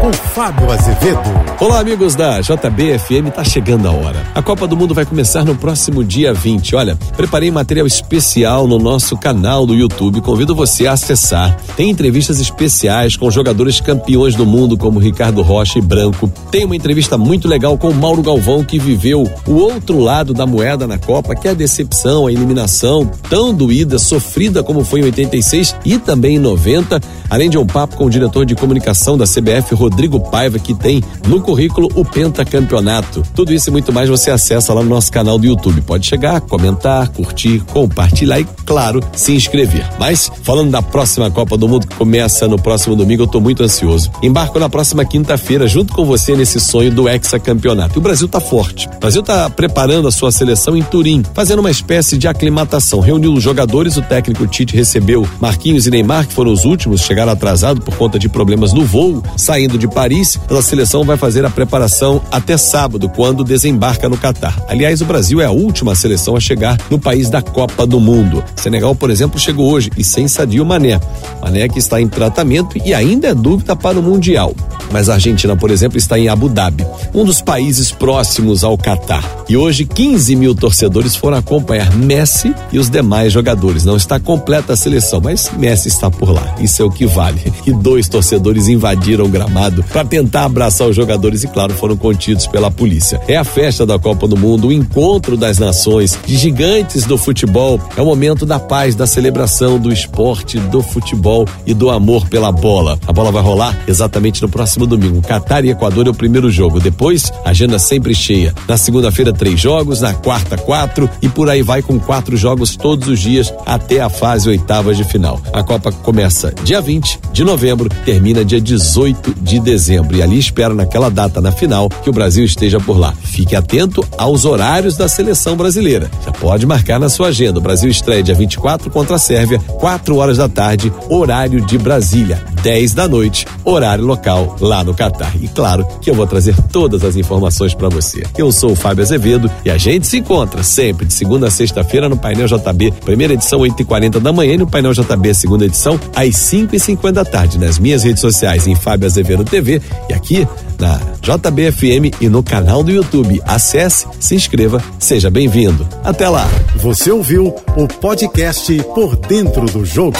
[0.00, 1.20] com Fábio Azevedo.
[1.60, 4.26] Olá, amigos da JBFM, tá chegando a hora.
[4.34, 6.74] A Copa do Mundo vai começar no próximo dia 20.
[6.74, 10.22] Olha, preparei material especial no nosso canal do YouTube.
[10.22, 11.54] Convido você a acessar.
[11.76, 16.32] Tem entrevistas especiais com jogadores campeões do mundo, como Ricardo Rocha e Branco.
[16.50, 20.86] Tem uma entrevista muito legal com Mauro Galvão, que viveu o outro lado da moeda
[20.86, 25.76] na Copa, que é a decepção, a eliminação tão doída, sofrida como foi em 86
[25.84, 26.98] e também em 90.
[27.28, 30.72] Além de um papo com o diretor de comunicação da CBF, Rodrigo Rodrigo Paiva, que
[30.72, 33.22] tem no currículo o pentacampeonato.
[33.34, 35.80] Tudo isso e muito mais você acessa lá no nosso canal do YouTube.
[35.82, 39.86] Pode chegar, comentar, curtir, compartilhar e, claro, se inscrever.
[39.98, 43.62] Mas, falando da próxima Copa do Mundo que começa no próximo domingo, eu tô muito
[43.62, 44.10] ansioso.
[44.22, 47.96] Embarco na próxima quinta-feira junto com você nesse sonho do hexacampeonato.
[47.96, 48.88] E o Brasil tá forte.
[48.96, 53.00] O Brasil tá preparando a sua seleção em Turim, fazendo uma espécie de aclimatação.
[53.00, 57.32] Reuniu os jogadores, o técnico Tite recebeu Marquinhos e Neymar, que foram os últimos, chegaram
[57.32, 61.50] atrasados por conta de problemas no voo, saindo de Paris, a seleção vai fazer a
[61.50, 64.62] preparação até sábado, quando desembarca no Catar.
[64.68, 68.44] Aliás, o Brasil é a última seleção a chegar no país da Copa do Mundo.
[68.54, 71.00] Senegal, por exemplo, chegou hoje e sem Sadio Mané.
[71.42, 74.54] Mané que está em tratamento e ainda é dúvida para o Mundial.
[74.90, 79.24] Mas a Argentina, por exemplo, está em Abu Dhabi, um dos países próximos ao Catar.
[79.48, 83.84] E hoje 15 mil torcedores foram acompanhar Messi e os demais jogadores.
[83.84, 86.54] Não está completa a seleção, mas Messi está por lá.
[86.60, 87.52] Isso é o que vale.
[87.66, 92.46] E dois torcedores invadiram o gramado para tentar abraçar os jogadores e, claro, foram contidos
[92.46, 93.20] pela polícia.
[93.26, 97.80] É a festa da Copa do Mundo, o encontro das nações, de gigantes do futebol.
[97.96, 102.52] É o momento da paz, da celebração do esporte, do futebol e do amor pela
[102.52, 102.98] bola.
[103.06, 105.22] A bola vai rolar exatamente no próximo domingo.
[105.22, 106.80] Catar e Equador é o primeiro jogo.
[106.80, 108.54] Depois, agenda sempre cheia.
[108.68, 113.08] Na segunda-feira, três jogos, na quarta, quatro e por aí vai com quatro jogos todos
[113.08, 115.40] os dias até a fase oitavas de final.
[115.52, 120.16] A Copa começa dia 20 de novembro, termina dia 18 de dezembro.
[120.16, 123.12] E ali espero naquela data, na final, que o Brasil esteja por lá.
[123.22, 126.10] Fique atento aos horários da seleção brasileira.
[126.24, 127.58] Já pode marcar na sua agenda.
[127.58, 132.44] O Brasil estreia dia 24 contra a Sérvia, 4 horas da tarde, horário de Brasília,
[132.62, 135.32] 10 da noite, horário local lá no Catar.
[135.40, 138.22] E claro que eu vou trazer todas as informações para você.
[138.36, 142.08] Eu sou o Fábio Azevedo e a gente se encontra sempre de segunda a sexta-feira
[142.08, 146.36] no Painel JB, primeira edição 8h40 da manhã e no Painel JB, segunda edição, às
[146.36, 150.46] 5h50 da tarde, nas minhas redes sociais em Fábio Azevedo TV e aqui
[150.78, 153.40] na JBFM e no canal do YouTube.
[153.44, 155.86] Acesse, se inscreva, seja bem-vindo.
[156.02, 156.48] Até lá.
[156.76, 160.18] Você ouviu o podcast Por Dentro do Jogo.